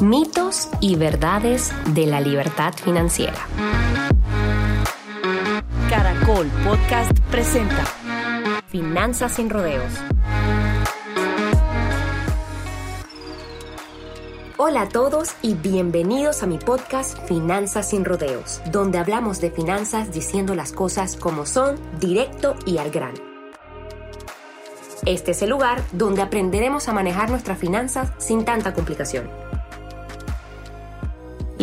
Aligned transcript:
Mitos 0.00 0.68
y 0.80 0.96
verdades 0.96 1.72
de 1.94 2.06
la 2.06 2.20
libertad 2.20 2.74
financiera. 2.74 3.46
Caracol 5.88 6.50
Podcast 6.64 7.16
presenta 7.30 7.84
Finanzas 8.66 9.34
sin 9.34 9.48
rodeos. 9.50 9.92
Hola 14.56 14.82
a 14.82 14.88
todos 14.88 15.36
y 15.42 15.54
bienvenidos 15.54 16.42
a 16.42 16.46
mi 16.46 16.58
podcast 16.58 17.16
Finanzas 17.28 17.90
sin 17.90 18.04
rodeos, 18.04 18.62
donde 18.72 18.98
hablamos 18.98 19.40
de 19.40 19.52
finanzas 19.52 20.12
diciendo 20.12 20.56
las 20.56 20.72
cosas 20.72 21.16
como 21.16 21.46
son, 21.46 21.76
directo 22.00 22.56
y 22.66 22.78
al 22.78 22.90
grano. 22.90 23.34
Este 25.06 25.32
es 25.32 25.42
el 25.42 25.50
lugar 25.50 25.82
donde 25.92 26.22
aprenderemos 26.22 26.88
a 26.88 26.94
manejar 26.94 27.30
nuestras 27.30 27.58
finanzas 27.58 28.10
sin 28.18 28.44
tanta 28.44 28.72
complicación. 28.72 29.43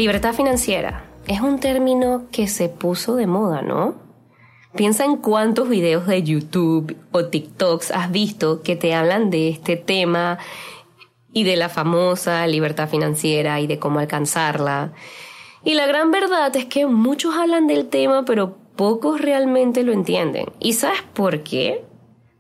Libertad 0.02 0.34
financiera 0.34 1.04
es 1.28 1.41
un 1.41 1.60
término 1.60 2.26
que 2.32 2.48
se 2.48 2.70
puso 2.70 3.16
de 3.16 3.28
moda, 3.28 3.62
¿no? 3.62 3.94
Piensa 4.76 5.05
en 5.05 5.18
cuántos 5.18 5.70
videos 5.70 6.08
de 6.08 6.24
YouTube 6.24 6.98
o 7.12 7.26
TikToks 7.26 7.91
has 7.91 8.12
visto 8.12 8.64
que 8.64 8.76
te 8.76 8.96
hablan 8.96 9.30
de 9.30 9.50
este 9.50 9.77
tema 9.77 10.40
y 11.32 11.44
de 11.44 11.55
la 11.55 11.70
famosa 11.70 12.48
libertad 12.48 12.90
financiera 12.90 13.60
y 13.60 13.68
de 13.68 13.77
cómo 13.77 14.00
alcanzarla. 14.00 14.91
Y 15.64 15.76
la 15.76 15.86
gran 15.86 16.10
verdad 16.10 16.55
es 16.55 16.66
que 16.66 16.88
muchos 16.88 17.36
hablan 17.36 17.68
del 17.68 17.88
tema, 17.88 18.26
pero 18.26 18.58
pocos 18.76 19.22
realmente 19.22 19.84
lo 19.84 19.91
entienden. 19.91 20.48
¿Y 20.60 20.74
sabes 20.74 21.04
por 21.13 21.44
qué? 21.44 21.86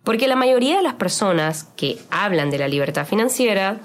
Porque 0.03 0.27
la 0.27 0.35
mayoría 0.35 0.77
de 0.77 0.81
las 0.81 0.95
personas 0.95 1.65
que 1.75 1.99
hablan 2.09 2.49
de 2.49 2.57
la 2.57 2.67
libertad 2.67 3.05
financiera 3.05 3.81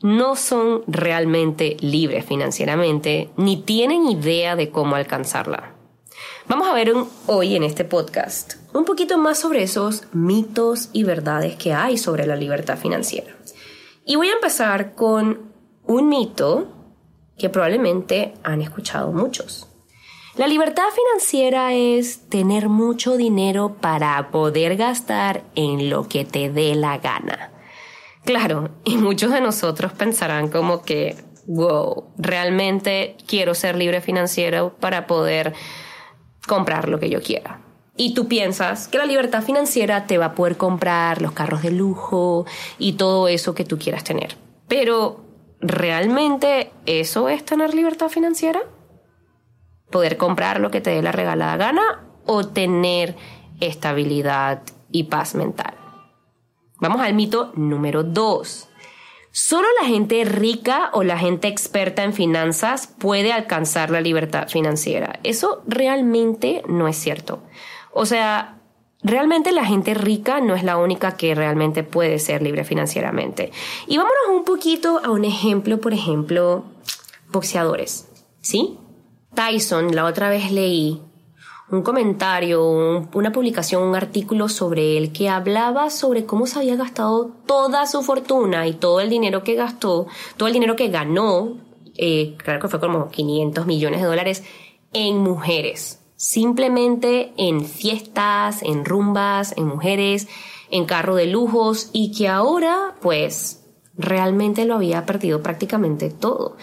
no 0.00 0.36
son 0.36 0.82
realmente 0.86 1.76
libres 1.80 2.24
financieramente 2.24 3.30
ni 3.36 3.56
tienen 3.56 4.08
idea 4.08 4.54
de 4.56 4.70
cómo 4.70 4.96
alcanzarla. 4.96 5.74
Vamos 6.46 6.68
a 6.68 6.72
ver 6.72 6.94
hoy 7.26 7.56
en 7.56 7.62
este 7.62 7.84
podcast 7.84 8.54
un 8.72 8.84
poquito 8.84 9.18
más 9.18 9.38
sobre 9.38 9.62
esos 9.62 10.04
mitos 10.12 10.90
y 10.92 11.04
verdades 11.04 11.56
que 11.56 11.72
hay 11.72 11.98
sobre 11.98 12.26
la 12.26 12.36
libertad 12.36 12.78
financiera. 12.78 13.34
Y 14.04 14.16
voy 14.16 14.28
a 14.28 14.34
empezar 14.34 14.94
con 14.94 15.52
un 15.84 16.08
mito 16.08 16.68
que 17.36 17.50
probablemente 17.50 18.34
han 18.42 18.62
escuchado 18.62 19.12
muchos. 19.12 19.68
La 20.36 20.46
libertad 20.46 20.84
financiera 20.94 21.74
es 21.74 22.28
tener 22.28 22.68
mucho 22.68 23.16
dinero 23.16 23.76
para 23.80 24.30
poder 24.30 24.76
gastar 24.76 25.42
en 25.56 25.90
lo 25.90 26.08
que 26.08 26.24
te 26.24 26.50
dé 26.50 26.74
la 26.76 26.98
gana. 26.98 27.50
Claro, 28.28 28.68
y 28.84 28.98
muchos 28.98 29.32
de 29.32 29.40
nosotros 29.40 29.92
pensarán 29.94 30.50
como 30.50 30.82
que, 30.82 31.16
wow, 31.46 32.12
realmente 32.18 33.16
quiero 33.26 33.54
ser 33.54 33.74
libre 33.74 34.02
financiero 34.02 34.76
para 34.78 35.06
poder 35.06 35.54
comprar 36.46 36.90
lo 36.90 37.00
que 37.00 37.08
yo 37.08 37.22
quiera. 37.22 37.62
Y 37.96 38.12
tú 38.12 38.28
piensas 38.28 38.86
que 38.86 38.98
la 38.98 39.06
libertad 39.06 39.42
financiera 39.42 40.06
te 40.06 40.18
va 40.18 40.26
a 40.26 40.34
poder 40.34 40.58
comprar 40.58 41.22
los 41.22 41.32
carros 41.32 41.62
de 41.62 41.70
lujo 41.70 42.44
y 42.78 42.98
todo 42.98 43.28
eso 43.28 43.54
que 43.54 43.64
tú 43.64 43.78
quieras 43.78 44.04
tener. 44.04 44.36
Pero, 44.68 45.24
¿realmente 45.62 46.70
eso 46.84 47.30
es 47.30 47.42
tener 47.46 47.72
libertad 47.72 48.10
financiera? 48.10 48.60
¿Poder 49.90 50.18
comprar 50.18 50.60
lo 50.60 50.70
que 50.70 50.82
te 50.82 50.90
dé 50.90 51.00
la 51.00 51.12
regalada 51.12 51.56
gana 51.56 52.04
o 52.26 52.46
tener 52.46 53.16
estabilidad 53.58 54.64
y 54.92 55.04
paz 55.04 55.34
mental? 55.34 55.77
Vamos 56.80 57.00
al 57.00 57.14
mito 57.14 57.52
número 57.56 58.04
dos. 58.04 58.68
Solo 59.30 59.66
la 59.80 59.86
gente 59.86 60.24
rica 60.24 60.90
o 60.92 61.02
la 61.02 61.18
gente 61.18 61.48
experta 61.48 62.02
en 62.02 62.12
finanzas 62.12 62.86
puede 62.86 63.32
alcanzar 63.32 63.90
la 63.90 64.00
libertad 64.00 64.48
financiera. 64.48 65.20
Eso 65.22 65.62
realmente 65.66 66.62
no 66.68 66.88
es 66.88 66.96
cierto. 66.96 67.42
O 67.92 68.06
sea, 68.06 68.58
realmente 69.02 69.52
la 69.52 69.64
gente 69.64 69.94
rica 69.94 70.40
no 70.40 70.54
es 70.54 70.64
la 70.64 70.76
única 70.76 71.16
que 71.16 71.34
realmente 71.34 71.82
puede 71.82 72.18
ser 72.18 72.42
libre 72.42 72.64
financieramente. 72.64 73.52
Y 73.86 73.96
vámonos 73.96 74.28
un 74.30 74.44
poquito 74.44 75.00
a 75.04 75.10
un 75.10 75.24
ejemplo, 75.24 75.80
por 75.80 75.92
ejemplo, 75.92 76.64
boxeadores. 77.30 78.08
¿Sí? 78.40 78.78
Tyson, 79.34 79.94
la 79.94 80.04
otra 80.04 80.30
vez 80.30 80.50
leí 80.50 81.02
un 81.70 81.82
comentario, 81.82 82.66
una 83.12 83.32
publicación, 83.32 83.82
un 83.82 83.94
artículo 83.94 84.48
sobre 84.48 84.96
él 84.96 85.12
que 85.12 85.28
hablaba 85.28 85.90
sobre 85.90 86.24
cómo 86.24 86.46
se 86.46 86.58
había 86.58 86.76
gastado 86.76 87.30
toda 87.46 87.86
su 87.86 88.02
fortuna 88.02 88.66
y 88.66 88.74
todo 88.74 89.00
el 89.00 89.10
dinero 89.10 89.44
que 89.44 89.54
gastó, 89.54 90.06
todo 90.36 90.48
el 90.48 90.54
dinero 90.54 90.76
que 90.76 90.88
ganó, 90.88 91.58
eh, 91.96 92.36
claro 92.38 92.60
que 92.60 92.68
fue 92.68 92.80
como 92.80 93.10
500 93.10 93.66
millones 93.66 94.00
de 94.00 94.06
dólares, 94.06 94.44
en 94.92 95.18
mujeres. 95.18 96.00
Simplemente 96.16 97.32
en 97.36 97.64
fiestas, 97.64 98.62
en 98.62 98.84
rumbas, 98.84 99.54
en 99.56 99.66
mujeres, 99.66 100.26
en 100.70 100.86
carro 100.86 101.14
de 101.16 101.26
lujos 101.26 101.90
y 101.92 102.12
que 102.12 102.28
ahora 102.28 102.96
pues 103.00 103.64
realmente 103.96 104.64
lo 104.64 104.74
había 104.74 105.06
perdido 105.06 105.42
prácticamente 105.42 106.10
todo 106.10 106.56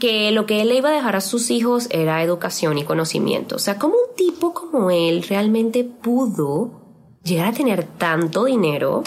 que 0.00 0.32
lo 0.32 0.46
que 0.46 0.60
él 0.60 0.70
le 0.70 0.78
iba 0.78 0.88
a 0.88 0.92
dejar 0.92 1.14
a 1.14 1.20
sus 1.20 1.52
hijos 1.52 1.86
era 1.90 2.24
educación 2.24 2.76
y 2.78 2.84
conocimiento. 2.84 3.54
O 3.54 3.58
sea, 3.60 3.78
como 3.78 3.94
un 3.94 4.16
tipo 4.16 4.52
como 4.52 4.90
él 4.90 5.22
realmente 5.22 5.84
pudo 5.84 6.80
llegar 7.22 7.46
a 7.46 7.52
tener 7.52 7.84
tanto 7.84 8.46
dinero 8.46 9.04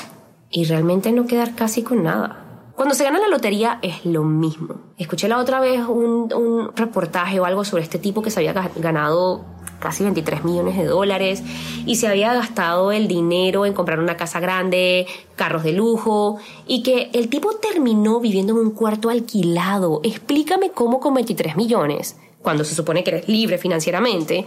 y 0.49 0.63
realmente 0.63 1.11
no 1.11 1.27
quedar 1.27 1.55
casi 1.55 1.83
con 1.83 2.03
nada. 2.03 2.71
Cuando 2.75 2.95
se 2.95 3.03
gana 3.03 3.19
la 3.19 3.27
lotería 3.27 3.79
es 3.81 4.05
lo 4.05 4.23
mismo. 4.23 4.93
Escuché 4.97 5.27
la 5.27 5.39
otra 5.39 5.59
vez 5.59 5.81
un, 5.87 6.33
un 6.33 6.75
reportaje 6.75 7.39
o 7.39 7.45
algo 7.45 7.65
sobre 7.65 7.83
este 7.83 7.99
tipo 7.99 8.21
que 8.21 8.31
se 8.31 8.39
había 8.39 8.53
ganado 8.53 9.45
casi 9.83 10.03
23 10.03 10.45
millones 10.45 10.77
de 10.77 10.85
dólares 10.85 11.43
y 11.85 11.97
se 11.97 12.07
había 12.07 12.33
gastado 12.33 12.91
el 12.91 13.07
dinero 13.07 13.65
en 13.65 13.73
comprar 13.73 13.99
una 13.99 14.17
casa 14.17 14.39
grande, 14.39 15.05
carros 15.35 15.63
de 15.63 15.73
lujo 15.73 16.37
y 16.65 16.81
que 16.83 17.09
el 17.13 17.29
tipo 17.29 17.55
terminó 17.57 18.19
viviendo 18.21 18.53
en 18.53 18.59
un 18.59 18.71
cuarto 18.71 19.09
alquilado. 19.09 19.99
Explícame 20.03 20.71
cómo 20.71 20.99
con 20.99 21.13
23 21.15 21.57
millones, 21.57 22.17
cuando 22.41 22.63
se 22.63 22.75
supone 22.75 23.03
que 23.03 23.11
eres 23.11 23.27
libre 23.27 23.57
financieramente, 23.57 24.45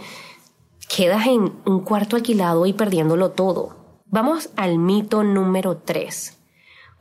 quedas 0.89 1.27
en 1.27 1.53
un 1.65 1.81
cuarto 1.81 2.15
alquilado 2.15 2.65
y 2.65 2.73
perdiéndolo 2.73 3.31
todo. 3.31 3.75
Vamos 4.05 4.49
al 4.55 4.79
mito 4.79 5.23
número 5.23 5.77
3. 5.77 6.37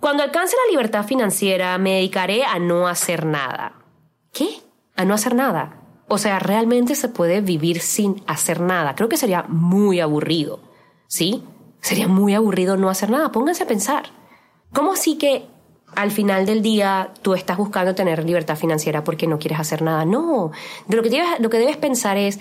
Cuando 0.01 0.23
alcance 0.23 0.57
la 0.67 0.71
libertad 0.71 1.07
financiera 1.07 1.79
me 1.79 1.95
dedicaré 1.95 2.45
a 2.45 2.59
no 2.59 2.87
hacer 2.87 3.25
nada. 3.25 3.73
¿Qué? 4.33 4.61
A 4.95 5.05
no 5.05 5.15
hacer 5.15 5.35
nada. 5.35 5.86
O 6.09 6.19
sea, 6.19 6.39
realmente 6.39 6.95
se 6.95 7.09
puede 7.09 7.41
vivir 7.41 7.81
sin 7.81 8.23
hacer 8.27 8.61
nada. 8.61 8.95
Creo 8.95 9.09
que 9.09 9.17
sería 9.17 9.45
muy 9.49 10.01
aburrido. 10.01 10.61
¿Sí? 11.09 11.43
Sería 11.81 12.09
muy 12.09 12.35
aburrido 12.35 12.77
no 12.77 12.91
hacer 12.91 13.11
nada. 13.11 13.33
Pónganse 13.33 13.65
a 13.65 13.67
pensar. 13.67 14.05
¿Cómo 14.73 14.93
así 14.93 15.19
que 15.19 15.47
al 15.95 16.11
final 16.11 16.47
del 16.47 16.63
día 16.63 17.13
tú 17.23 17.35
estás 17.35 17.57
buscando 17.57 17.95
tener 17.95 18.25
libertad 18.25 18.57
financiera 18.57 19.03
porque 19.03 19.27
no 19.27 19.39
quieres 19.39 19.59
hacer 19.59 19.83
nada? 19.83 20.05
No. 20.05 20.53
De 20.87 20.97
lo 20.97 21.03
que 21.03 21.11
debes, 21.11 21.41
lo 21.41 21.51
que 21.51 21.59
debes 21.59 21.77
pensar 21.77 22.17
es 22.17 22.39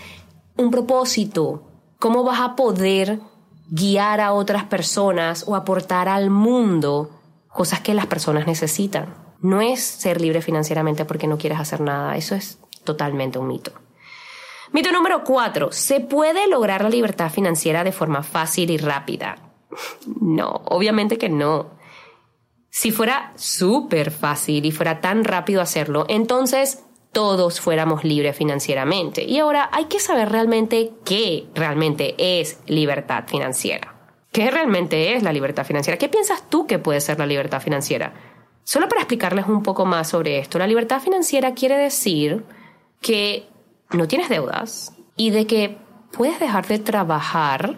un 0.57 0.69
propósito. 0.69 1.63
¿Cómo 1.99 2.23
vas 2.23 2.41
a 2.41 2.55
poder 2.55 3.19
guiar 3.69 4.21
a 4.21 4.33
otras 4.33 4.65
personas 4.65 5.43
o 5.47 5.55
aportar 5.55 6.07
al 6.07 6.29
mundo 6.29 7.09
cosas 7.47 7.79
que 7.79 7.93
las 7.93 8.05
personas 8.05 8.45
necesitan? 8.45 9.15
No 9.41 9.61
es 9.61 9.81
ser 9.81 10.21
libre 10.21 10.41
financieramente 10.41 11.05
porque 11.05 11.27
no 11.27 11.37
quieres 11.37 11.59
hacer 11.59 11.81
nada. 11.81 12.15
Eso 12.15 12.35
es 12.35 12.59
totalmente 12.85 13.39
un 13.39 13.47
mito. 13.47 13.71
Mito 14.71 14.91
número 14.91 15.23
cuatro. 15.23 15.71
¿Se 15.71 15.99
puede 15.99 16.47
lograr 16.47 16.83
la 16.83 16.89
libertad 16.89 17.31
financiera 17.31 17.83
de 17.83 17.91
forma 17.91 18.23
fácil 18.23 18.71
y 18.71 18.77
rápida? 18.77 19.37
No, 20.21 20.61
obviamente 20.65 21.17
que 21.17 21.29
no. 21.29 21.71
Si 22.69 22.91
fuera 22.91 23.33
súper 23.35 24.11
fácil 24.11 24.65
y 24.65 24.71
fuera 24.71 25.01
tan 25.01 25.23
rápido 25.23 25.61
hacerlo, 25.61 26.05
entonces 26.09 26.83
todos 27.13 27.61
fuéramos 27.61 28.03
libres 28.03 28.35
financieramente. 28.35 29.23
Y 29.23 29.39
ahora 29.39 29.69
hay 29.71 29.85
que 29.85 30.01
saber 30.01 30.29
realmente 30.29 30.91
qué 31.05 31.47
realmente 31.55 32.15
es 32.17 32.59
libertad 32.67 33.23
financiera. 33.27 33.95
¿Qué 34.33 34.51
realmente 34.51 35.13
es 35.13 35.23
la 35.23 35.31
libertad 35.31 35.65
financiera? 35.65 35.97
¿Qué 35.97 36.09
piensas 36.09 36.49
tú 36.49 36.67
que 36.67 36.77
puede 36.77 36.99
ser 36.99 37.17
la 37.17 37.25
libertad 37.25 37.61
financiera? 37.61 38.13
Solo 38.65 38.89
para 38.89 39.03
explicarles 39.03 39.47
un 39.47 39.63
poco 39.63 39.85
más 39.85 40.09
sobre 40.09 40.39
esto, 40.39 40.59
la 40.59 40.67
libertad 40.67 40.99
financiera 40.99 41.53
quiere 41.53 41.77
decir 41.77 42.43
que 43.01 43.47
no 43.91 44.07
tienes 44.07 44.29
deudas 44.29 44.93
y 45.15 45.29
de 45.29 45.47
que 45.47 45.77
puedes 46.11 46.39
dejar 46.39 46.67
de 46.67 46.79
trabajar 46.79 47.77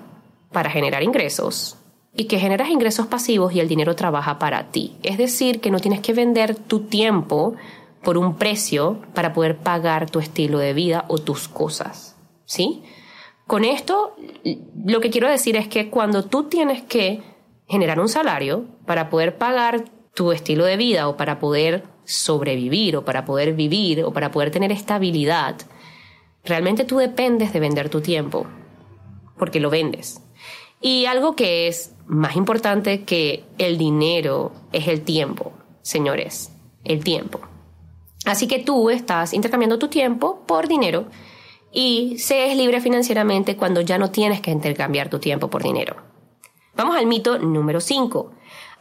para 0.52 0.69
generar 0.69 1.04
ingresos 1.04 1.78
y 2.16 2.25
que 2.25 2.40
generas 2.40 2.69
ingresos 2.69 3.08
pasivos 3.08 3.54
y 3.54 3.60
el 3.60 3.68
dinero 3.68 3.96
trabaja 3.96 4.40
para 4.40 4.72
ti. 4.72 4.98
Es 5.04 5.18
decir, 5.18 5.62
que 5.62 5.69
no 5.69 5.80
tienes 5.80 6.00
que 6.00 6.14
vender 6.14 6.56
tu 6.56 6.81
tiempo 6.81 7.56
por 8.04 8.18
un 8.18 8.36
precio 8.36 9.02
para 9.14 9.34
poder 9.34 9.58
pagar 9.58 10.10
tu 10.10 10.19
estilo 10.19 10.60
de 10.60 10.74
vida 10.74 11.06
o 11.10 11.19
tus 11.19 11.48
cosas. 11.48 12.16
¿Sí? 12.46 12.84
Con 13.46 13.64
esto, 13.66 14.16
lo 14.86 15.00
que 15.00 15.10
quiero 15.10 15.30
decir 15.30 15.56
es 15.56 15.68
que 15.68 15.90
cuando 15.90 16.24
tú 16.24 16.46
tienes 16.46 16.81
que 16.81 17.22
generar 17.68 18.00
un 18.00 18.10
salario 18.10 18.66
para 18.86 19.10
poder 19.10 19.38
pagar 19.38 19.86
tu 20.14 20.31
estilo 20.31 20.66
de 20.66 20.78
vida 20.78 21.08
o 21.08 21.18
para 21.18 21.40
poder 21.40 21.84
sobrevivir 22.07 22.95
o 22.95 23.06
para 23.06 23.25
poder 23.25 23.54
vivir 23.54 24.04
o 24.04 24.13
para 24.13 24.31
poder 24.31 24.50
tener 24.50 24.71
estabilidad, 24.71 25.57
realmente 26.44 26.86
tú 26.86 26.98
dependes 26.98 27.51
de 27.54 27.59
vender 27.59 27.89
tu 27.89 28.01
tiempo, 28.01 28.48
porque 29.38 29.59
lo 29.59 29.69
vendes. 29.69 30.21
Y 30.80 31.06
algo 31.06 31.36
que 31.36 31.68
es 31.68 31.94
más 32.07 32.36
importante 32.36 33.04
que 33.04 33.44
el 33.57 33.77
dinero 33.77 34.54
es 34.71 34.88
el 34.88 35.01
tiempo, 35.01 35.51
señores, 35.81 36.51
el 36.86 37.04
tiempo. 37.04 37.42
Así 38.25 38.48
que 38.48 38.59
tú 38.59 38.89
estás 38.89 39.33
intercambiando 39.33 39.77
tu 39.77 39.89
tiempo 39.89 40.44
por 40.48 40.68
dinero 40.68 41.07
y 41.74 42.18
se 42.19 42.56
libre 42.56 42.80
financieramente 42.80 43.57
cuando 43.57 43.81
ya 43.81 43.98
no 43.98 44.12
tienes 44.12 44.39
que 44.39 44.51
intercambiar 44.51 45.09
tu 45.09 45.19
tiempo 45.19 45.50
por 45.50 45.62
dinero. 45.62 45.98
Vamos 46.75 46.95
al 46.95 47.06
mito 47.06 47.38
número 47.38 47.81
5. 47.81 48.31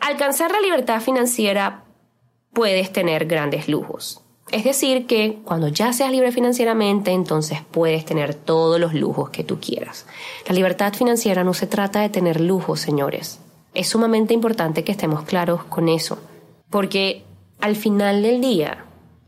Alcanzar 0.00 0.52
la 0.52 0.61
libertad 0.61 1.00
financiera 1.00 1.86
puedes 2.56 2.91
tener 2.91 3.26
grandes 3.26 3.69
lujos. 3.69 4.23
Es 4.50 4.64
decir, 4.64 5.06
que 5.06 5.41
cuando 5.44 5.69
ya 5.69 5.93
seas 5.93 6.11
libre 6.11 6.32
financieramente, 6.32 7.11
entonces 7.11 7.58
puedes 7.70 8.06
tener 8.06 8.35
todos 8.35 8.81
los 8.81 8.94
lujos 8.94 9.29
que 9.29 9.44
tú 9.44 9.61
quieras. 9.61 10.06
La 10.49 10.55
libertad 10.55 10.94
financiera 10.94 11.44
no 11.44 11.53
se 11.53 11.67
trata 11.67 12.00
de 12.00 12.08
tener 12.08 12.41
lujos, 12.41 12.81
señores. 12.81 13.41
Es 13.75 13.88
sumamente 13.88 14.32
importante 14.32 14.85
que 14.85 14.93
estemos 14.93 15.25
claros 15.25 15.64
con 15.64 15.91
eso, 15.91 16.19
porque 16.70 17.25
al 17.61 17.76
final 17.76 18.23
del 18.23 18.41
día, 18.41 18.87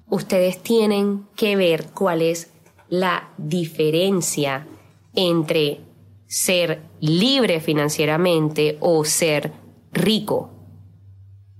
ustedes 0.09 0.63
tienen 0.63 1.27
que 1.37 1.55
ver 1.55 1.91
cuál 1.93 2.23
es 2.23 2.51
la 2.89 3.29
diferencia 3.37 4.67
entre 5.15 5.83
ser 6.27 6.81
libre 7.01 7.61
financieramente 7.61 8.79
o 8.81 9.05
ser 9.05 9.53
rico. 9.93 10.58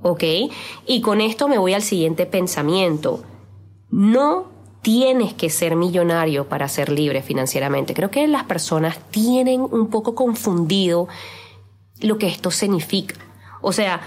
¿Ok? 0.01 0.25
Y 0.87 1.01
con 1.01 1.21
esto 1.21 1.49
me 1.49 1.59
voy 1.59 1.75
al 1.75 1.83
siguiente 1.83 2.27
pensamiento. 2.27 3.23
No 3.91 4.47
tienes 4.83 5.35
que 5.35 5.51
ser 5.51 5.77
millonario 5.77 6.49
para 6.49 6.69
ser 6.69 6.91
libre 6.91 7.23
financieramente. 7.23 7.95
Creo 7.95 8.11
que 8.11 8.27
las 8.29 8.45
personas 8.45 8.99
tienen 9.11 9.61
un 9.61 9.89
poco 9.89 10.15
confundido 10.15 11.09
lo 12.01 12.19
que 12.19 12.29
esto 12.29 12.51
significa. 12.51 13.17
O 13.61 13.73
sea, 13.73 14.01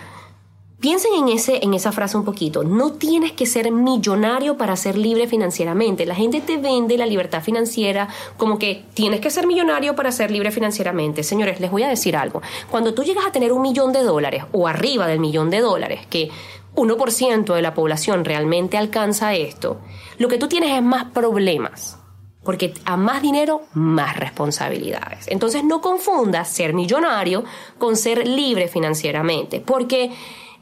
Piensen 0.81 1.13
en, 1.13 1.29
ese, 1.29 1.63
en 1.63 1.75
esa 1.75 1.91
frase 1.91 2.17
un 2.17 2.25
poquito. 2.25 2.63
No 2.63 2.93
tienes 2.93 3.33
que 3.33 3.45
ser 3.45 3.71
millonario 3.71 4.57
para 4.57 4.75
ser 4.75 4.97
libre 4.97 5.27
financieramente. 5.27 6.07
La 6.07 6.15
gente 6.15 6.41
te 6.41 6.57
vende 6.57 6.97
la 6.97 7.05
libertad 7.05 7.43
financiera 7.43 8.07
como 8.35 8.57
que 8.57 8.83
tienes 8.95 9.19
que 9.19 9.29
ser 9.29 9.45
millonario 9.45 9.95
para 9.95 10.11
ser 10.11 10.31
libre 10.31 10.49
financieramente. 10.49 11.21
Señores, 11.21 11.59
les 11.59 11.69
voy 11.69 11.83
a 11.83 11.87
decir 11.87 12.17
algo. 12.17 12.41
Cuando 12.71 12.95
tú 12.95 13.03
llegas 13.03 13.27
a 13.27 13.31
tener 13.31 13.53
un 13.53 13.61
millón 13.61 13.93
de 13.93 14.01
dólares 14.01 14.45
o 14.53 14.67
arriba 14.67 15.05
del 15.05 15.19
millón 15.19 15.51
de 15.51 15.59
dólares, 15.59 16.07
que 16.09 16.31
1% 16.73 17.53
de 17.53 17.61
la 17.61 17.75
población 17.75 18.25
realmente 18.25 18.75
alcanza 18.75 19.35
esto, 19.35 19.81
lo 20.17 20.29
que 20.29 20.39
tú 20.39 20.47
tienes 20.47 20.75
es 20.75 20.81
más 20.81 21.05
problemas. 21.11 21.99
Porque 22.43 22.73
a 22.85 22.97
más 22.97 23.21
dinero, 23.21 23.61
más 23.75 24.17
responsabilidades. 24.17 25.27
Entonces 25.27 25.63
no 25.63 25.79
confundas 25.79 26.49
ser 26.49 26.73
millonario 26.73 27.43
con 27.77 27.95
ser 27.95 28.27
libre 28.27 28.67
financieramente. 28.67 29.59
Porque 29.59 30.09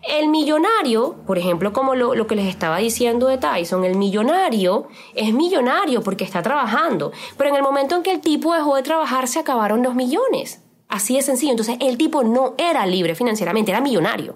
el 0.02 0.30
millonario, 0.30 1.16
por 1.26 1.38
ejemplo, 1.38 1.74
como 1.74 1.96
lo, 1.96 2.28
que 2.28 2.36
les 2.36 2.48
estaba 2.48 2.78
diciendo 2.78 3.28
de 3.28 3.38
Tyson, 3.38 3.84
el 3.84 3.98
millonario 3.98 4.88
es 5.14 5.34
millonario 5.34 6.02
porque 6.02 6.24
está 6.24 6.42
trabajando, 6.42 7.12
pero 7.38 7.50
en 7.50 7.58
el 7.58 7.64
momento 7.64 7.96
en 7.96 8.04
que 8.04 8.12
el 8.12 8.22
tipo 8.22 8.54
dejó 8.54 8.76
de 8.76 8.84
trabajar 8.84 9.28
se 9.28 9.40
acabaron 9.40 9.84
los 9.84 9.96
millones. 9.96 10.64
Así 10.88 11.16
de 11.16 11.22
sencillo. 11.22 11.52
Entonces 11.52 11.78
el 11.82 11.98
tipo 11.98 12.24
no 12.24 12.56
era 12.58 12.86
libre 12.86 13.14
financieramente, 13.14 13.72
era 13.72 13.82
millonario. 13.82 14.36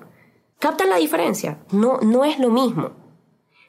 ¿Captan 0.59 0.89
la 0.89 0.97
diferencia? 0.97 1.59
No, 1.71 1.99
no 2.01 2.25
es 2.25 2.39
lo 2.39 2.49
mismo. 2.49 2.91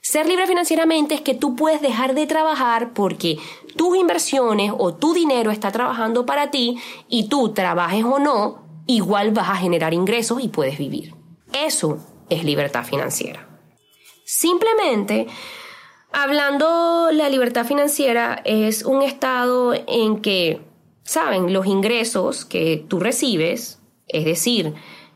Ser 0.03 0.27
libre 0.27 0.47
financieramente 0.47 1.15
es 1.15 1.23
que 1.23 1.35
tú 1.35 1.57
puedes 1.57 1.81
dejar 1.81 2.15
de 2.15 2.27
trabajar 2.27 2.93
porque 2.93 3.39
tus 3.75 3.97
inversiones 3.97 4.71
o 4.77 4.95
tu 4.95 5.15
dinero 5.15 5.51
está 5.51 5.73
trabajando 5.73 6.27
para 6.27 6.51
ti 6.51 6.77
y 7.09 7.29
tú 7.29 7.55
trabajes 7.55 8.05
o 8.05 8.19
no, 8.19 8.59
igual 8.87 9.31
vas 9.31 9.49
a 9.49 9.57
generar 9.57 9.95
ingresos 9.95 10.43
y 10.43 10.49
puedes 10.49 10.77
vivir. 10.77 11.15
Eso 11.55 11.99
es 12.29 12.45
libertad 12.45 12.85
financiera. 12.85 13.49
Simplemente, 14.25 15.27
hablando 16.13 17.11
la 17.13 17.29
libertad 17.29 17.65
financiera 17.65 18.43
es 18.45 18.85
un 18.85 19.03
estado 19.03 19.73
en 19.75 20.21
que, 20.21 20.61
saben, 21.05 21.53
los 21.53 21.67
ingresos 21.67 22.45
que 22.45 22.85
tú 22.89 22.99
recibes, 22.99 23.81
es 24.09 24.25
decir, 24.25 24.75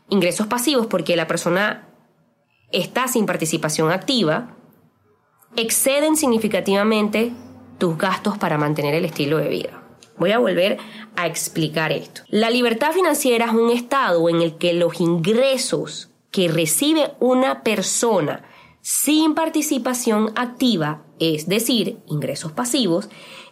ingresos 0.09 0.47
pasivos 0.47 0.87
porque 0.87 1.15
la 1.15 1.27
persona 1.27 1.89
está 2.71 3.07
sin 3.07 3.25
participación 3.25 3.91
activa, 3.91 4.55
exceden 5.55 6.15
significativamente 6.15 7.33
tus 7.79 7.97
gastos 7.97 8.37
para 8.37 8.57
mantener 8.57 8.93
el 8.95 9.05
estilo 9.05 9.37
de 9.37 9.49
vida. 9.49 9.83
Voy 10.17 10.31
a 10.31 10.39
volver 10.39 10.77
a 11.15 11.27
explicar 11.27 11.91
esto. 11.91 12.21
La 12.27 12.49
libertad 12.49 12.91
financiera 12.91 13.45
es 13.45 13.53
un 13.53 13.71
estado 13.71 14.29
en 14.29 14.41
el 14.41 14.57
que 14.57 14.73
los 14.73 14.99
ingresos 14.99 16.09
que 16.31 16.47
recibe 16.47 17.13
una 17.19 17.63
persona 17.63 18.43
sin 18.81 19.35
participación 19.35 20.31
activa, 20.35 21.03
es 21.19 21.47
decir, 21.47 21.99
ingresos 22.07 22.51
pasivos, 22.51 23.09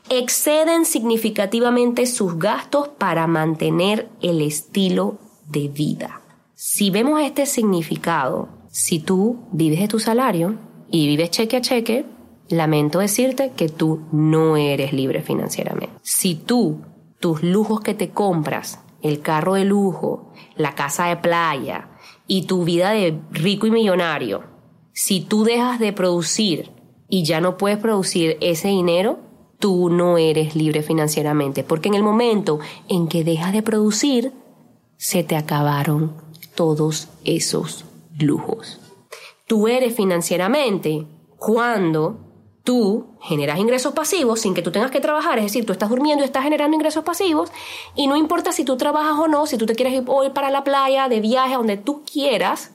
exceden 0.09 0.85
significativamente 0.85 2.05
sus 2.05 2.39
gastos 2.39 2.87
para 2.87 3.27
mantener 3.27 4.09
el 4.21 4.41
estilo 4.41 5.19
de 5.47 5.67
vida. 5.67 6.21
Si 6.55 6.89
vemos 6.89 7.21
este 7.21 7.45
significado, 7.45 8.49
si 8.69 8.99
tú 8.99 9.47
vives 9.51 9.79
de 9.79 9.87
tu 9.87 9.99
salario 9.99 10.55
y 10.89 11.07
vives 11.07 11.31
cheque 11.31 11.57
a 11.57 11.61
cheque, 11.61 12.05
lamento 12.49 12.99
decirte 12.99 13.51
que 13.51 13.69
tú 13.69 14.07
no 14.11 14.55
eres 14.57 14.93
libre 14.93 15.21
financieramente. 15.21 15.93
Si 16.01 16.35
tú, 16.35 16.81
tus 17.19 17.43
lujos 17.43 17.81
que 17.81 17.93
te 17.93 18.09
compras, 18.09 18.79
el 19.01 19.19
carro 19.21 19.55
de 19.55 19.65
lujo, 19.65 20.31
la 20.55 20.73
casa 20.73 21.07
de 21.07 21.17
playa, 21.17 21.89
y 22.27 22.43
tu 22.43 22.63
vida 22.63 22.91
de 22.91 23.19
rico 23.31 23.67
y 23.67 23.71
millonario, 23.71 24.43
si 24.93 25.21
tú 25.21 25.43
dejas 25.43 25.79
de 25.79 25.93
producir 25.93 26.71
y 27.09 27.23
ya 27.23 27.41
no 27.41 27.57
puedes 27.57 27.77
producir 27.77 28.37
ese 28.41 28.67
dinero, 28.67 29.19
tú 29.59 29.89
no 29.89 30.17
eres 30.17 30.55
libre 30.55 30.83
financieramente, 30.83 31.63
porque 31.63 31.89
en 31.89 31.95
el 31.95 32.03
momento 32.03 32.59
en 32.89 33.07
que 33.07 33.23
dejas 33.23 33.53
de 33.53 33.63
producir, 33.63 34.33
se 34.97 35.23
te 35.23 35.35
acabaron 35.35 36.15
todos 36.55 37.09
esos 37.23 37.85
lujos. 38.19 38.79
Tú 39.47 39.67
eres 39.67 39.95
financieramente 39.95 41.05
cuando 41.37 42.26
tú 42.67 43.05
generas 43.21 43.59
ingresos 43.59 43.93
pasivos 43.93 44.41
sin 44.41 44.53
que 44.53 44.61
tú 44.61 44.71
tengas 44.71 44.91
que 44.91 44.99
trabajar, 44.99 45.37
es 45.37 45.45
decir, 45.45 45.65
tú 45.65 45.71
estás 45.71 45.87
durmiendo 45.87 46.25
y 46.25 46.27
estás 46.27 46.43
generando 46.43 46.75
ingresos 46.75 47.01
pasivos 47.01 47.49
y 47.95 48.07
no 48.07 48.17
importa 48.17 48.51
si 48.51 48.65
tú 48.65 48.75
trabajas 48.75 49.17
o 49.17 49.29
no, 49.29 49.45
si 49.45 49.57
tú 49.57 49.65
te 49.65 49.73
quieres 49.73 49.93
ir 49.93 50.03
hoy 50.07 50.31
para 50.31 50.51
la 50.51 50.65
playa, 50.65 51.07
de 51.07 51.21
viaje, 51.21 51.55
donde 51.55 51.77
tú 51.77 52.03
quieras, 52.03 52.73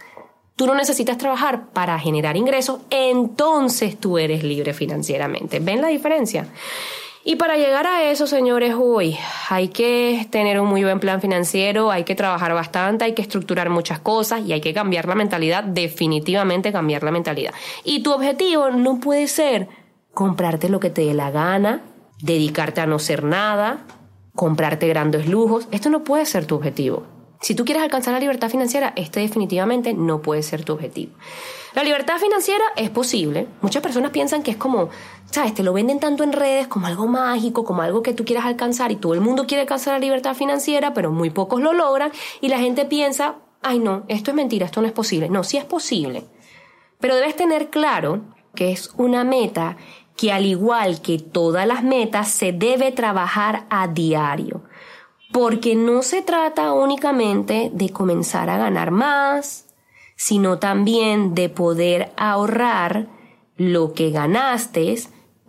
tú 0.57 0.65
no 0.65 0.75
necesitas 0.75 1.19
trabajar 1.19 1.75
para 1.75 1.99
generar 1.99 2.39
ingresos, 2.39 2.81
entonces 2.89 4.01
tú 4.01 4.17
eres 4.17 4.43
libre 4.45 4.73
financieramente. 4.73 5.61
¿Ven 5.61 5.83
la 5.83 5.89
diferencia? 5.89 6.49
Y 7.23 7.37
para 7.37 7.59
llegar 7.59 7.87
a 7.87 8.11
eso, 8.11 8.27
señores, 8.27 8.75
hoy 8.75 9.19
hay 9.51 9.69
que 9.69 10.27
tener 10.31 10.59
un 10.59 10.69
muy 10.69 10.83
buen 10.85 11.01
plan 11.01 11.21
financiero, 11.21 11.91
hay 11.91 12.05
que 12.05 12.15
trabajar 12.15 12.55
bastante, 12.55 13.05
hay 13.05 13.13
que 13.13 13.21
estructurar 13.21 13.69
muchas 13.69 14.01
cosas 14.01 14.41
y 14.47 14.55
hay 14.55 14.63
que 14.63 14.73
cambiar 14.73 15.07
la 15.07 15.17
mentalidad, 15.17 15.65
definitivamente 15.65 16.73
cambiar 16.73 17.03
la 17.03 17.11
mentalidad. 17.11 17.53
Y 17.85 18.03
tu 18.03 18.11
objetivo 18.13 18.71
no 18.71 18.99
puede 18.99 19.29
ser 19.29 19.82
comprarte 20.15 20.69
lo 20.69 20.81
que 20.81 20.91
te 20.91 21.03
dé 21.03 21.15
la 21.15 21.31
gana, 21.31 21.83
dedicarte 22.21 22.81
a 22.81 22.87
no 22.87 22.99
ser 22.99 23.25
nada, 23.25 23.85
comprarte 24.35 24.89
grandes 24.89 25.29
lujos. 25.29 25.69
Esto 25.71 25.91
no 25.91 26.05
puede 26.05 26.27
ser 26.27 26.47
tu 26.47 26.55
objetivo. 26.55 27.05
Si 27.41 27.57
tú 27.57 27.65
quieres 27.65 27.83
alcanzar 27.83 28.15
la 28.15 28.21
libertad 28.21 28.51
financiera, 28.51 28.93
este 28.95 29.19
definitivamente 29.19 29.95
no 29.95 30.23
puede 30.23 30.45
ser 30.45 30.65
tu 30.65 30.75
objetivo. 30.75 31.13
La 31.75 31.83
libertad 31.83 32.19
financiera 32.19 32.65
es 32.77 32.89
posible. 32.91 33.49
Muchas 33.63 33.83
personas 33.83 34.13
piensan 34.13 34.45
que 34.45 34.53
es 34.53 34.57
como, 34.57 34.91
¿sabes? 35.31 35.53
Te 35.53 35.65
lo 35.65 35.73
venden 35.73 35.99
tanto 35.99 36.23
en 36.23 36.33
redes 36.33 36.69
como 36.69 36.87
algo 36.87 37.09
mágico, 37.09 37.65
como 37.65 37.83
algo 37.83 38.03
que 38.03 38.15
tú 38.15 38.25
quieras 38.25 38.45
alcanzar 38.45 38.93
y 38.93 38.97
todo 38.97 39.15
el 39.15 39.21
mundo 39.21 39.47
quiere 39.49 39.63
alcanzar 39.63 39.95
la 39.95 39.99
libertad 39.99 40.37
financiera, 40.37 40.95
pero 40.95 41.11
muy 41.11 41.31
pocos 41.31 41.61
lo 41.61 41.73
logran 41.73 42.13
y 42.41 42.49
la 42.49 42.59
gente 42.59 42.85
piensa, 42.85 43.37
ay 43.61 43.81
no, 43.81 44.05
esto 44.07 44.31
es 44.31 44.37
mentira, 44.37 44.67
esto 44.67 44.81
no 44.81 44.87
es 44.87 44.93
posible. 44.93 45.29
No, 45.29 45.43
sí 45.43 45.57
es 45.57 45.65
posible. 45.65 46.25
Pero 47.01 47.17
debes 47.17 47.35
tener 47.35 47.71
claro 47.71 48.21
que 48.55 48.71
es 48.71 48.93
una 48.99 49.25
meta 49.25 49.77
que 50.23 50.31
al 50.31 50.47
igual 50.47 51.01
que 51.01 51.19
todas 51.19 51.67
las 51.67 51.83
metas 51.83 52.29
se 52.29 52.53
debe 52.53 52.93
trabajar 52.93 53.67
a 53.71 53.89
diario, 53.89 54.63
porque 55.33 55.75
no 55.75 56.03
se 56.03 56.23
trata 56.23 56.73
únicamente 56.75 57.73
de 57.75 57.91
comenzar 57.91 58.49
a 58.49 58.57
ganar 58.57 58.93
más, 58.93 59.67
sino 60.15 60.61
también 60.61 61.35
de 61.35 61.49
poder 61.49 62.13
ahorrar 62.17 63.09
lo 63.57 63.95
que 63.95 64.13
ganaste 64.13 64.95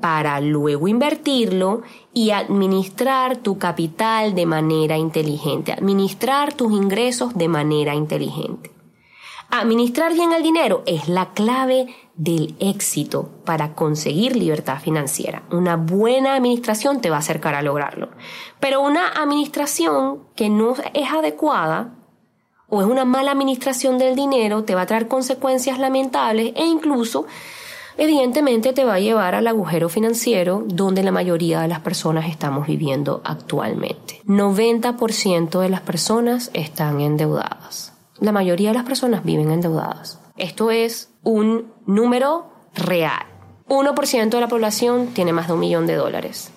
para 0.01 0.41
luego 0.41 0.87
invertirlo 0.87 1.83
y 2.11 2.31
administrar 2.31 3.37
tu 3.37 3.59
capital 3.59 4.33
de 4.33 4.47
manera 4.47 4.97
inteligente, 4.97 5.71
administrar 5.71 6.51
tus 6.55 6.71
ingresos 6.71 7.35
de 7.35 7.47
manera 7.47 7.93
inteligente. 7.93 8.71
Administrar 9.55 10.13
bien 10.15 10.33
el 10.33 10.41
dinero 10.41 10.81
es 10.87 11.07
la 11.07 11.29
clave 11.33 11.85
del 12.15 12.55
éxito 12.59 13.29
para 13.45 13.75
conseguir 13.75 14.35
libertad 14.35 14.79
financiera. 14.79 15.43
Una 15.51 15.75
buena 15.75 16.33
administración 16.33 17.01
te 17.01 17.11
va 17.11 17.17
a 17.17 17.19
acercar 17.19 17.53
a 17.53 17.61
lograrlo. 17.61 18.09
Pero 18.59 18.81
una 18.81 19.09
administración 19.09 20.23
que 20.35 20.49
no 20.49 20.73
es 20.95 21.11
adecuada 21.11 21.93
o 22.67 22.81
es 22.81 22.87
una 22.87 23.05
mala 23.05 23.29
administración 23.29 23.99
del 23.99 24.15
dinero 24.15 24.63
te 24.63 24.73
va 24.73 24.81
a 24.81 24.85
traer 24.87 25.07
consecuencias 25.07 25.77
lamentables 25.77 26.53
e 26.55 26.65
incluso 26.65 27.27
evidentemente 27.99 28.73
te 28.73 28.85
va 28.85 28.95
a 28.95 28.99
llevar 28.99 29.35
al 29.35 29.45
agujero 29.45 29.87
financiero 29.87 30.63
donde 30.65 31.03
la 31.03 31.11
mayoría 31.11 31.61
de 31.61 31.67
las 31.67 31.81
personas 31.81 32.27
estamos 32.27 32.65
viviendo 32.65 33.21
actualmente. 33.23 34.19
90% 34.25 35.59
de 35.59 35.69
las 35.69 35.81
personas 35.81 36.49
están 36.55 37.01
endeudadas 37.01 37.92
la 38.23 38.31
mayoría 38.31 38.69
de 38.69 38.75
las 38.75 38.85
personas 38.85 39.25
viven 39.25 39.51
endeudadas. 39.51 40.17
Esto 40.37 40.71
es 40.71 41.11
un 41.23 41.73
número 41.85 42.45
real. 42.73 43.25
1% 43.67 44.29
de 44.29 44.39
la 44.39 44.47
población 44.47 45.07
tiene 45.07 45.33
más 45.33 45.47
de 45.47 45.53
un 45.53 45.59
millón 45.59 45.87
de 45.87 45.95
dólares. 45.95 46.49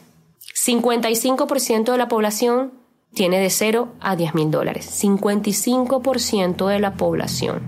55% 0.64 1.90
de 1.90 1.98
la 1.98 2.06
población 2.06 2.72
tiene 3.14 3.40
de 3.40 3.50
0 3.50 3.88
a 4.00 4.14
10 4.14 4.34
mil 4.36 4.50
dólares. 4.52 5.02
55% 5.02 6.68
de 6.68 6.78
la 6.78 6.94
población. 6.94 7.62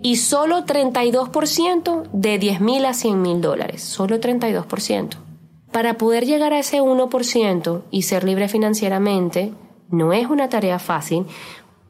Y 0.00 0.16
solo 0.16 0.64
32% 0.64 2.08
de 2.12 2.38
10 2.38 2.60
mil 2.60 2.84
a 2.86 2.94
100 2.94 3.20
mil 3.20 3.40
dólares. 3.40 3.82
Solo 3.82 4.20
32%. 4.20 5.16
Para 5.72 5.94
poder 5.94 6.26
llegar 6.26 6.52
a 6.52 6.60
ese 6.60 6.80
1% 6.80 7.82
y 7.90 8.02
ser 8.02 8.22
libre 8.22 8.46
financieramente, 8.46 9.52
no 9.90 10.12
es 10.12 10.28
una 10.28 10.48
tarea 10.48 10.78
fácil 10.78 11.26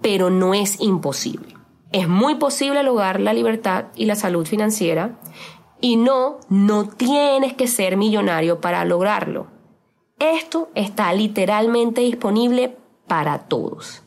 pero 0.04 0.28
no 0.28 0.52
es 0.52 0.82
imposible. 0.82 1.56
Es 1.90 2.08
muy 2.08 2.34
posible 2.34 2.82
lograr 2.82 3.20
la 3.20 3.32
libertad 3.32 3.86
y 3.96 4.04
la 4.04 4.16
salud 4.16 4.46
financiera 4.46 5.18
y 5.80 5.96
no, 5.96 6.40
no 6.50 6.86
tienes 6.90 7.54
que 7.54 7.68
ser 7.68 7.96
millonario 7.96 8.60
para 8.60 8.84
lograrlo. 8.84 9.46
Esto 10.18 10.68
está 10.74 11.10
literalmente 11.14 12.02
disponible 12.02 12.76
para 13.06 13.48
todos, 13.48 14.02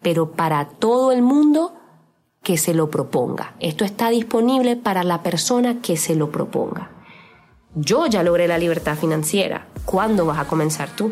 pero 0.00 0.30
para 0.30 0.68
todo 0.68 1.10
el 1.10 1.20
mundo 1.20 1.74
que 2.44 2.56
se 2.56 2.72
lo 2.72 2.88
proponga. 2.88 3.56
Esto 3.58 3.84
está 3.84 4.08
disponible 4.10 4.76
para 4.76 5.02
la 5.02 5.24
persona 5.24 5.82
que 5.82 5.96
se 5.96 6.14
lo 6.14 6.30
proponga. 6.30 6.92
Yo 7.74 8.06
ya 8.06 8.22
logré 8.22 8.46
la 8.46 8.58
libertad 8.58 8.96
financiera. 8.96 9.66
¿Cuándo 9.84 10.26
vas 10.26 10.38
a 10.38 10.46
comenzar 10.46 10.90
tú? 10.90 11.10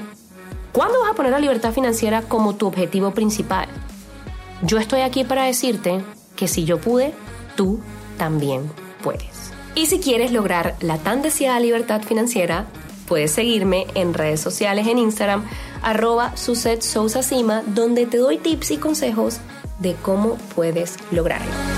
¿Cuándo 0.70 1.00
vas 1.00 1.10
a 1.10 1.14
poner 1.14 1.32
la 1.32 1.40
libertad 1.40 1.72
financiera 1.72 2.22
como 2.22 2.54
tu 2.54 2.68
objetivo 2.68 3.10
principal? 3.10 3.66
Yo 4.62 4.78
estoy 4.78 5.02
aquí 5.02 5.24
para 5.24 5.44
decirte 5.44 6.00
que 6.34 6.48
si 6.48 6.64
yo 6.64 6.80
pude, 6.80 7.14
tú 7.56 7.80
también 8.16 8.70
puedes. 9.02 9.52
Y 9.74 9.86
si 9.86 10.00
quieres 10.00 10.32
lograr 10.32 10.74
la 10.80 10.98
tan 10.98 11.22
deseada 11.22 11.60
libertad 11.60 12.02
financiera, 12.02 12.66
puedes 13.06 13.30
seguirme 13.30 13.86
en 13.94 14.14
redes 14.14 14.40
sociales 14.40 14.88
en 14.88 14.98
Instagram, 14.98 15.44
arroba 15.82 16.36
Suset 16.36 16.82
donde 17.66 18.06
te 18.06 18.18
doy 18.18 18.38
tips 18.38 18.72
y 18.72 18.76
consejos 18.78 19.38
de 19.78 19.94
cómo 19.94 20.34
puedes 20.54 20.96
lograrlo. 21.12 21.77